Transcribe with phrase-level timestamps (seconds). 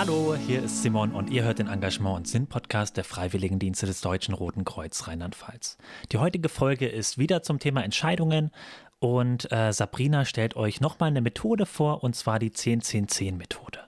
[0.00, 4.00] Hallo, hier ist Simon und ihr hört den Engagement und Sinn Podcast der Freiwilligendienste des
[4.00, 5.76] Deutschen Roten Kreuz Rheinland-Pfalz.
[6.10, 8.50] Die heutige Folge ist wieder zum Thema Entscheidungen
[8.98, 13.80] und äh, Sabrina stellt euch nochmal eine Methode vor und zwar die 10-10-10-Methode.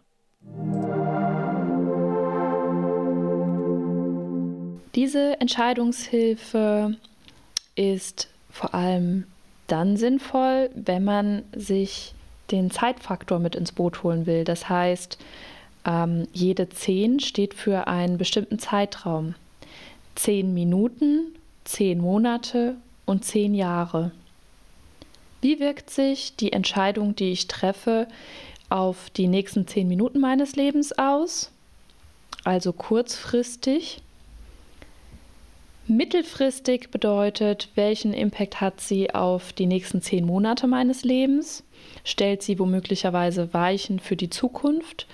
[4.94, 6.94] Diese Entscheidungshilfe
[7.74, 9.24] ist vor allem
[9.66, 12.14] dann sinnvoll, wenn man sich
[12.50, 14.44] den Zeitfaktor mit ins Boot holen will.
[14.44, 15.18] Das heißt,
[15.84, 19.34] ähm, jede 10 steht für einen bestimmten Zeitraum.
[20.14, 24.12] 10 Minuten, 10 Monate und 10 Jahre.
[25.40, 28.06] Wie wirkt sich die Entscheidung, die ich treffe,
[28.68, 31.50] auf die nächsten 10 Minuten meines Lebens aus?
[32.44, 34.02] Also kurzfristig
[35.88, 41.64] Mittelfristig bedeutet, welchen Impact hat sie auf die nächsten zehn Monate meines Lebens?
[42.04, 45.06] Stellt sie womöglicherweise Weichen für die Zukunft?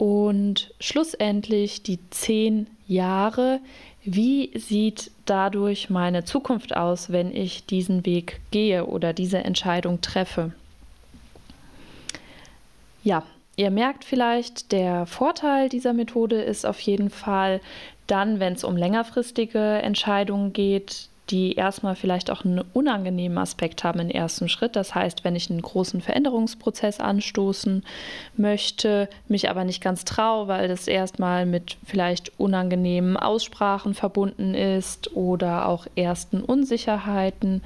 [0.00, 3.60] Und schlussendlich die zehn Jahre.
[4.02, 10.54] Wie sieht dadurch meine Zukunft aus, wenn ich diesen Weg gehe oder diese Entscheidung treffe?
[13.04, 13.24] Ja,
[13.56, 17.60] Ihr merkt vielleicht, der Vorteil dieser Methode ist auf jeden Fall
[18.06, 24.00] dann, wenn es um längerfristige Entscheidungen geht, die erstmal vielleicht auch einen unangenehmen Aspekt haben
[24.00, 24.74] im ersten Schritt.
[24.74, 27.84] Das heißt, wenn ich einen großen Veränderungsprozess anstoßen
[28.36, 35.14] möchte, mich aber nicht ganz traue, weil das erstmal mit vielleicht unangenehmen Aussprachen verbunden ist
[35.14, 37.62] oder auch ersten Unsicherheiten,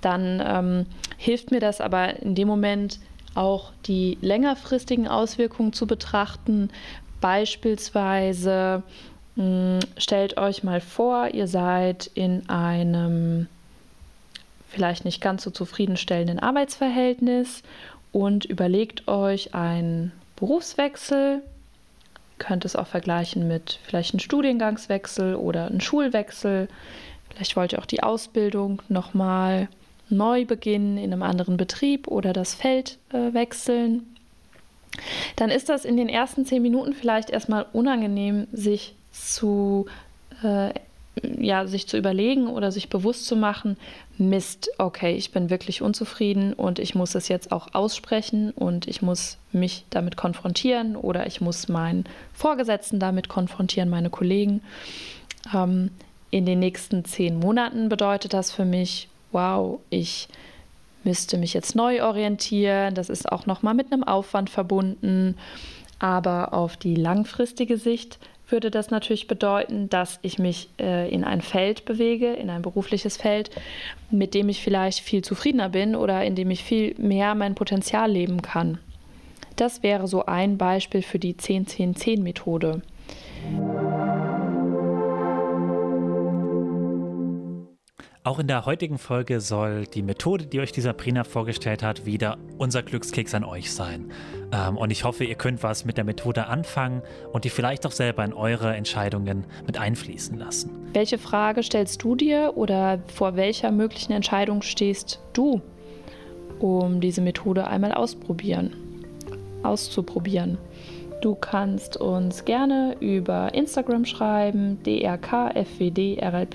[0.00, 0.86] dann ähm,
[1.16, 3.00] hilft mir das aber in dem Moment
[3.34, 6.70] auch die längerfristigen Auswirkungen zu betrachten.
[7.20, 8.82] Beispielsweise
[9.96, 13.46] stellt euch mal vor, ihr seid in einem
[14.68, 17.62] vielleicht nicht ganz so zufriedenstellenden Arbeitsverhältnis
[18.12, 21.42] und überlegt euch einen Berufswechsel.
[21.42, 26.68] Ihr könnt es auch vergleichen mit vielleicht einem Studiengangswechsel oder einem Schulwechsel.
[27.30, 29.68] Vielleicht wollt ihr auch die Ausbildung nochmal
[30.10, 34.16] neu beginnen in einem anderen Betrieb oder das Feld äh, wechseln.
[35.36, 38.94] Dann ist das in den ersten zehn Minuten vielleicht erstmal unangenehm, sich
[39.26, 39.86] zu,
[40.42, 40.70] äh,
[41.22, 43.76] ja, sich zu überlegen oder sich bewusst zu machen,
[44.18, 49.02] Mist, okay, ich bin wirklich unzufrieden und ich muss es jetzt auch aussprechen und ich
[49.02, 54.62] muss mich damit konfrontieren oder ich muss meinen Vorgesetzten damit konfrontieren, meine Kollegen.
[55.54, 55.90] Ähm,
[56.30, 60.28] in den nächsten zehn Monaten bedeutet das für mich, wow, ich
[61.04, 62.94] müsste mich jetzt neu orientieren.
[62.94, 65.36] Das ist auch nochmal mit einem Aufwand verbunden.
[65.98, 68.18] Aber auf die langfristige Sicht
[68.50, 73.16] würde das natürlich bedeuten, dass ich mich äh, in ein Feld bewege, in ein berufliches
[73.16, 73.50] Feld,
[74.10, 78.10] mit dem ich vielleicht viel zufriedener bin oder in dem ich viel mehr mein Potenzial
[78.10, 78.78] leben kann.
[79.56, 82.82] Das wäre so ein Beispiel für die 10-10-10-Methode.
[88.28, 92.36] Auch in der heutigen Folge soll die Methode, die euch die Sabrina vorgestellt hat, wieder
[92.58, 94.12] unser Glückskeks an euch sein.
[94.52, 97.00] Ähm, und ich hoffe, ihr könnt was mit der Methode anfangen
[97.32, 100.68] und die vielleicht auch selber in eure Entscheidungen mit einfließen lassen.
[100.92, 105.62] Welche Frage stellst du dir oder vor welcher möglichen Entscheidung stehst du,
[106.58, 108.76] um diese Methode einmal ausprobieren,
[109.62, 110.58] auszuprobieren?
[111.22, 116.54] Du kannst uns gerne über Instagram schreiben, drkfwdrlp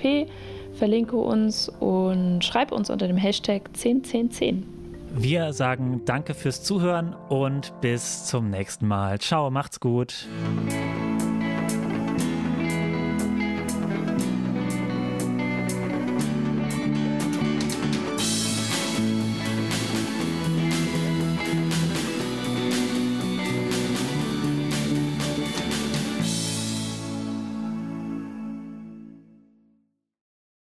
[0.74, 4.66] verlinke uns und schreibe uns unter dem Hashtag 101010.
[5.16, 9.20] Wir sagen danke fürs Zuhören und bis zum nächsten Mal.
[9.20, 10.26] Ciao, macht's gut.